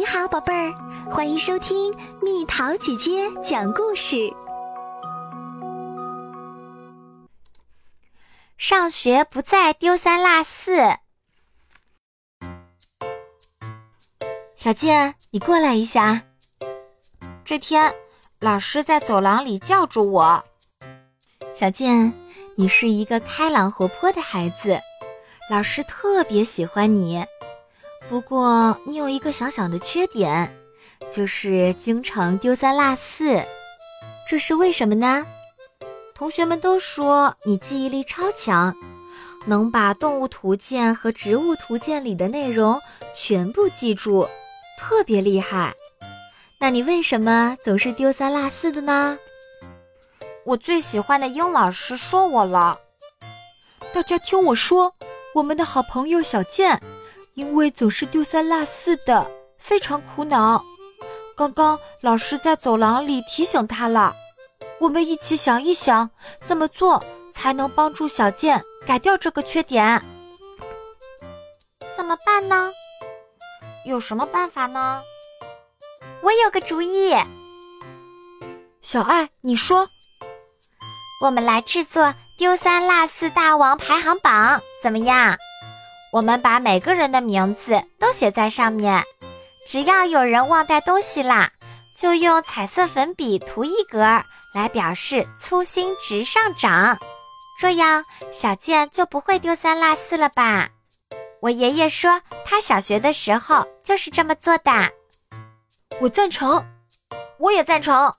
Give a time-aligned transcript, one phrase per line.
[0.00, 0.72] 你好，宝贝儿，
[1.10, 4.32] 欢迎收听蜜桃姐姐讲故事。
[8.56, 10.78] 上学不再丢三落四。
[14.56, 16.22] 小健，你过来一下。
[17.44, 17.94] 这天，
[18.38, 20.42] 老师在走廊里叫住我
[21.52, 22.14] ：“小健，
[22.56, 24.80] 你是一个开朗活泼的孩子，
[25.50, 27.22] 老师特别喜欢你。
[28.08, 30.52] 不过，你有一个小小的缺点，
[31.10, 33.42] 就是经常丢三落四。
[34.28, 35.24] 这是为什么呢？”
[36.14, 38.76] 同学们都说你记忆力超强，
[39.46, 42.78] 能把动物图鉴和植物图鉴里的内容
[43.14, 44.28] 全部记住，
[44.78, 45.72] 特别厉害。
[46.58, 49.18] 那你为什么总是丢三落四的呢？
[50.44, 52.78] 我最喜欢的英老师说我了。
[53.94, 54.94] 大家听我说，
[55.34, 56.80] 我们的好朋友小健，
[57.40, 59.26] 因为总是丢三落四的，
[59.56, 60.62] 非常苦恼。
[61.34, 64.14] 刚刚老师在走廊里提醒他了。
[64.78, 66.10] 我们一起想一想，
[66.42, 67.02] 怎么做
[67.32, 70.02] 才能帮助小健改掉这个缺点？
[71.96, 72.70] 怎么办呢？
[73.86, 75.00] 有什么办法呢？
[76.20, 77.14] 我有个主意。
[78.82, 79.88] 小爱，你说。
[81.22, 85.38] 我们来制作丢三落四大王排行榜，怎么样？
[86.12, 89.02] 我们把每个人的名字都写在上面，
[89.66, 91.50] 只要有人忘带东西啦，
[91.96, 94.22] 就用彩色粉笔涂一格。
[94.52, 96.98] 来表示粗心值上涨，
[97.60, 100.70] 这样小健就不会丢三落四了吧？
[101.40, 104.72] 我爷爷说他小学的时候就是这么做的。
[106.00, 106.66] 我赞成，
[107.38, 108.12] 我也赞成。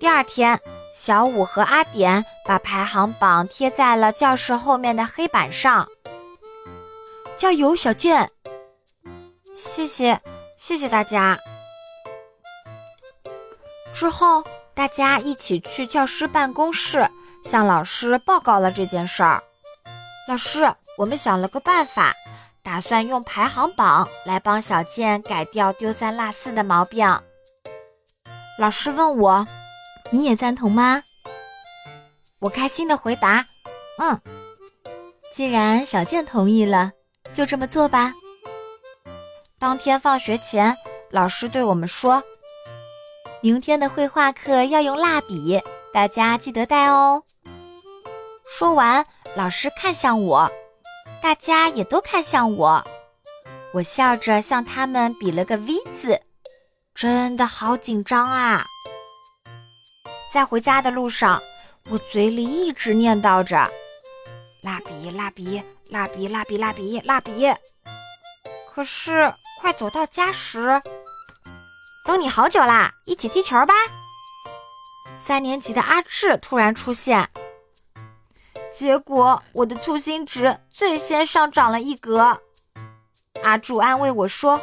[0.00, 0.58] 第二天，
[0.96, 5.86] 小五和阿典把排行榜贴在了教室后面的黑板上。
[7.36, 8.30] 加油，小健！
[9.54, 10.20] 谢谢，
[10.58, 11.38] 谢谢大家。
[13.94, 14.44] 之后。
[14.76, 17.08] 大家一起去教师办公室，
[17.44, 19.40] 向老师报告了这件事儿。
[20.26, 22.12] 老师，我们想了个办法，
[22.60, 27.08] 打算用排行榜来帮小健改掉丢三落四的毛病。
[28.58, 29.46] 老师问我
[30.10, 31.00] ：“你也赞同吗？”
[32.40, 33.46] 我开心的回答
[33.98, 34.20] ：“嗯。”
[35.32, 36.90] 既然小健同意了，
[37.32, 38.12] 就这么做吧。
[39.58, 40.76] 当天放学前，
[41.10, 42.22] 老师对我们说。
[43.40, 45.60] 明天的绘画课要用蜡笔，
[45.92, 47.22] 大家记得带哦。
[48.46, 49.04] 说完，
[49.36, 50.50] 老师看向我，
[51.22, 52.84] 大家也都看向我。
[53.72, 56.20] 我笑着向他们比了个 V 字，
[56.94, 58.64] 真的好紧张啊！
[60.32, 61.42] 在回家的路上，
[61.90, 63.68] 我嘴里一直念叨着
[64.62, 67.52] ：“蜡笔，蜡笔，蜡笔，蜡笔，蜡笔，蜡笔。”
[68.74, 70.82] 可是快走到家时，
[72.04, 73.74] 等你好久啦，一起踢球吧。
[75.16, 77.28] 三年级的阿志突然出现，
[78.72, 82.40] 结果我的粗心值最先上涨了一格。
[83.42, 84.60] 阿柱安慰我说：“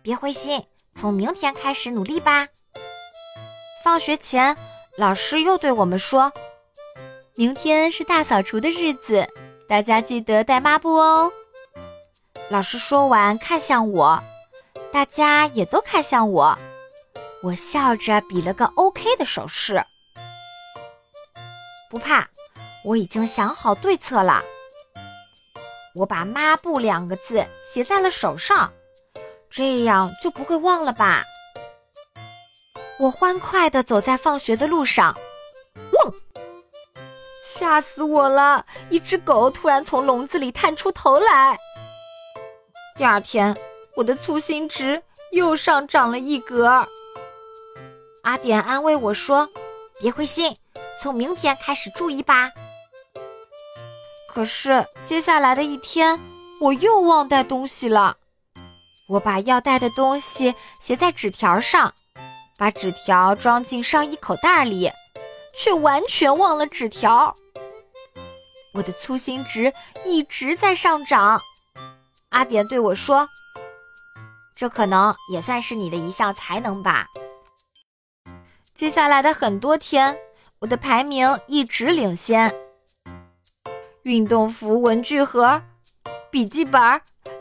[0.00, 2.46] 别灰心，从明天开始努力吧。”
[3.82, 4.56] 放学前，
[4.96, 6.32] 老师又对我们说
[7.36, 9.28] ：“明天是大扫除的日子，
[9.68, 11.32] 大家记得带抹布哦。”
[12.50, 14.22] 老师说完，看向我。
[14.92, 16.56] 大家也都看向我，
[17.42, 19.84] 我笑着比了个 OK 的手势。
[21.90, 22.28] 不怕，
[22.84, 24.42] 我已经想好对策了。
[25.96, 28.72] 我把“抹布”两个字写在了手上，
[29.50, 31.24] 这样就不会忘了吧。
[32.98, 35.16] 我欢快地走在放学的路上，
[35.92, 36.14] 汪！
[37.44, 38.64] 吓死我了！
[38.88, 41.58] 一只狗突然从笼子里探出头来。
[42.96, 43.56] 第二天。
[43.96, 45.00] 我的粗心值
[45.30, 46.84] 又上涨了一格。
[48.24, 49.48] 阿典安慰我说
[50.02, 50.56] ：“别灰心，
[51.00, 52.50] 从明天开始注意吧。”
[54.26, 56.18] 可是接下来的一天，
[56.60, 58.16] 我又忘带东西了。
[59.08, 61.94] 我把要带的东西写在纸条上，
[62.58, 64.90] 把纸条装进上衣口袋里，
[65.54, 67.36] 却完全忘了纸条。
[68.74, 69.72] 我的粗心值
[70.04, 71.40] 一直在上涨。
[72.28, 73.26] 阿典对我说。
[74.56, 77.08] 这可能也算是你的一项才能吧。
[78.72, 80.16] 接下来的很多天，
[80.60, 82.54] 我的排名一直领先。
[84.04, 85.60] 运动服、文具盒、
[86.30, 86.80] 笔记本，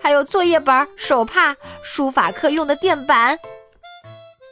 [0.00, 1.54] 还有作业本、手帕、
[1.84, 3.38] 书法课用的垫板。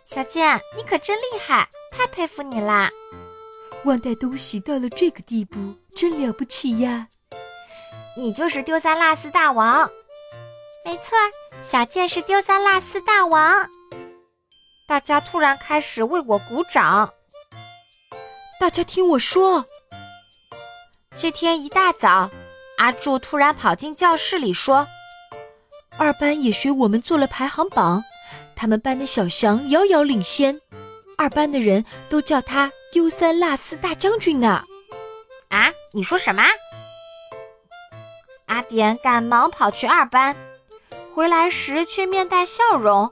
[0.05, 2.91] 小健，你可真厉害，太佩服你啦！
[3.85, 7.09] 忘带东西到了这个地步，真了不起呀！
[8.17, 9.89] 你就是丢三落四大王。
[10.85, 11.17] 没错，
[11.63, 13.69] 小健是丢三落四大王。
[14.87, 17.11] 大家突然开始为我鼓掌。
[18.59, 19.65] 大家听我说，
[21.17, 22.31] 这天一大早，
[22.77, 24.87] 阿柱突然跑进教室里说
[25.97, 28.05] ：“二班也学我们做了排行榜，
[28.55, 30.61] 他们班的小翔遥遥领先，
[31.17, 34.65] 二班的人都叫他丢三落四大将军呢。”
[35.49, 36.45] 啊，你说什么？
[38.47, 40.37] 阿典赶忙跑去二班，
[41.15, 43.11] 回来时却面带笑容。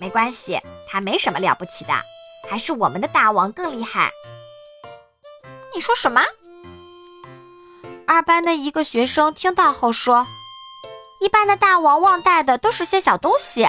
[0.00, 1.92] 没关系，他没什么了不起的，
[2.50, 4.10] 还是我们的大王更厉害。
[5.74, 6.22] 你说什么？
[8.06, 10.26] 二班的一个学生听到后说
[11.20, 13.66] ：“一班的大王忘带的都是些小东西，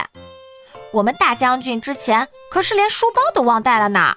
[0.92, 4.16] 我们大将军之前可是连书包都忘带了呢。”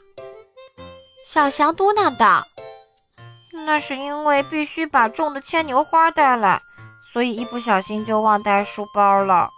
[1.29, 2.47] 小翔嘟囔道
[3.67, 6.61] ：“那是因为必须把种的牵牛花带来，
[7.13, 9.51] 所以一不小心就忘带书包了。”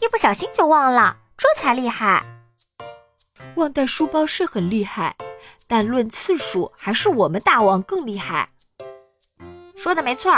[0.00, 2.22] 一不小心就忘了，这才厉害。
[3.56, 5.14] 忘带书包是很厉害，
[5.68, 8.48] 但论次数，还是我们大王更厉害。
[9.76, 10.32] 说的没错，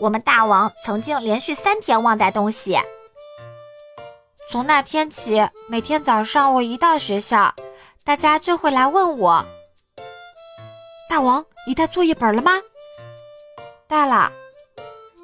[0.00, 2.78] 我们大王曾经连续三天忘带东西。
[4.52, 7.52] 从那天起，每天早上我一到学校，
[8.04, 9.42] 大家就会来问我
[11.08, 12.52] ：“大王，你带作业本了吗
[13.88, 14.30] ？”“带了。”“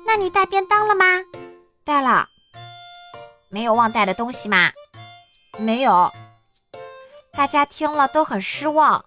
[0.06, 1.04] 那你带便当了吗
[1.84, 2.26] ？”“带了。”
[3.52, 4.72] 没有忘带的东西吗？
[5.58, 6.10] 没有。
[7.32, 9.04] 大家听了都很失望。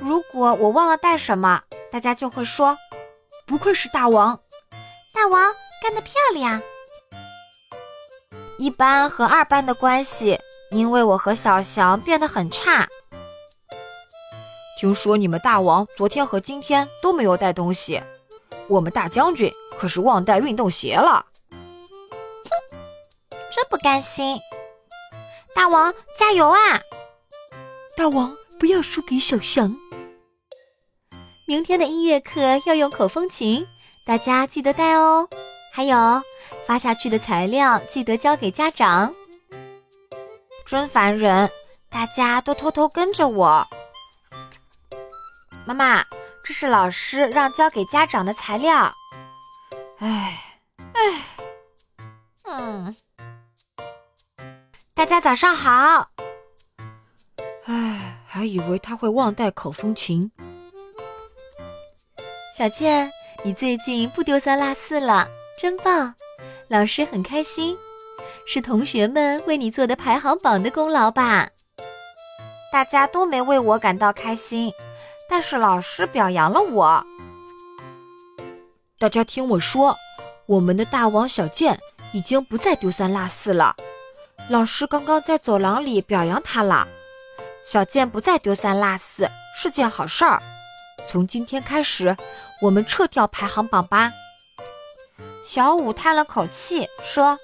[0.00, 1.62] 如果我忘了带什么，
[1.92, 2.76] 大家就会说
[3.46, 4.40] ：“不愧是大王，
[5.14, 6.60] 大王干得漂亮。”
[8.58, 12.88] 一班和二班的关系，因为我和小翔变得很差。
[14.78, 18.00] 听说你们大王昨天和今天都没有带东西，
[18.68, 21.26] 我们大将军可是忘带运动鞋了。
[21.50, 22.78] 哼
[23.50, 24.38] 真不甘心，
[25.54, 26.80] 大王加油啊！
[27.96, 29.76] 大王不要输给小翔。
[31.48, 33.66] 明天的音乐课要用口风琴，
[34.06, 35.28] 大家记得带哦。
[35.72, 35.96] 还有，
[36.66, 39.12] 发下去的材料记得交给家长。
[40.68, 41.50] 真烦人，
[41.88, 43.66] 大家都偷偷跟着我。
[45.66, 46.04] 妈妈，
[46.44, 48.92] 这是老师让交给家长的材料。
[49.96, 50.58] 唉，
[50.92, 51.24] 唉，
[52.44, 52.94] 嗯。
[54.92, 56.10] 大家早上好。
[57.64, 60.30] 唉，还以为他会忘带口风琴。
[62.58, 63.10] 小健，
[63.42, 65.26] 你最近不丢三落四了，
[65.58, 66.14] 真棒！
[66.68, 67.74] 老师很开心，
[68.50, 71.50] 是同学们为你做的排行榜的功劳吧？
[72.72, 74.72] 大家都没为我感到开心，
[75.28, 77.04] 但是老师表扬了我。
[78.98, 79.94] 大家听我说，
[80.46, 81.78] 我们的大王小健
[82.12, 83.76] 已经不再丢三落四了。
[84.48, 86.88] 老师刚刚在走廊里表扬他了，
[87.62, 89.28] 小健不再丢三落四
[89.58, 90.40] 是件好事儿。
[91.06, 92.16] 从今天开始，
[92.62, 94.10] 我们撤掉排行榜吧。
[95.44, 97.38] 小五叹了口气说：“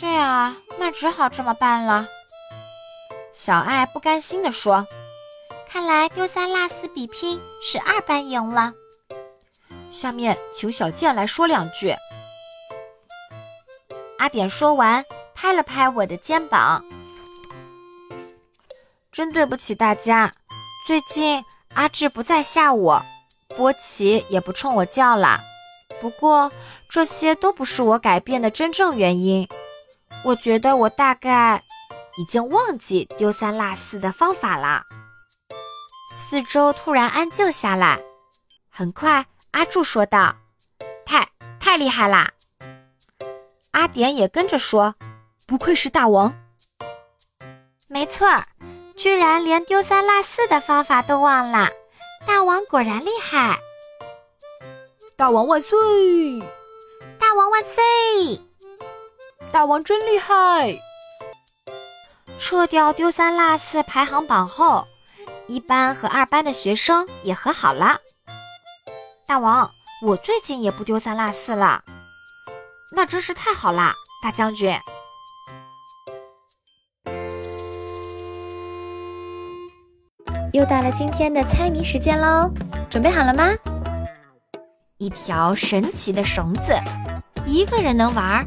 [0.00, 2.08] 这样啊，那只好这么办了。”
[3.34, 4.86] 小爱不甘心地说
[5.68, 8.72] ：“看来丢三落四比拼是二班赢了。”
[9.92, 11.94] 下面请小健来说两句。
[14.18, 15.04] 阿典说完。
[15.42, 16.84] 拍了拍我的肩膀，
[19.10, 20.30] 真对不起大家。
[20.86, 21.42] 最近
[21.72, 23.02] 阿志不再吓我，
[23.56, 25.40] 波奇也不冲我叫了。
[25.98, 26.52] 不过
[26.90, 29.48] 这些都不是我改变的真正原因。
[30.24, 31.62] 我觉得我大概
[32.18, 34.82] 已经忘记丢三落四的方法了。
[36.12, 38.00] 四周突然安静下来，
[38.68, 40.34] 很快阿柱说道
[41.06, 42.30] ：“太太厉害啦！”
[43.72, 44.94] 阿典也跟着说。
[45.46, 46.32] 不愧是大王，
[47.88, 48.44] 没错儿，
[48.96, 51.68] 居然连丢三落四的方法都忘了，
[52.24, 53.58] 大王果然厉害！
[55.16, 55.76] 大王万岁！
[57.18, 57.82] 大王万岁！
[59.52, 60.78] 大王真厉害！
[62.38, 64.86] 撤掉丢三落四排行榜后，
[65.48, 67.98] 一班和二班的学生也和好了。
[69.26, 69.68] 大王，
[70.06, 71.82] 我最近也不丢三落四了，
[72.94, 73.92] 那真是太好啦，
[74.22, 74.72] 大将军。
[80.52, 82.50] 又到了今天的猜谜时间喽，
[82.88, 83.50] 准备好了吗？
[84.98, 86.72] 一条神奇的绳子，
[87.46, 88.46] 一个人能玩，